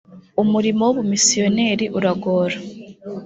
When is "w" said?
0.85-0.91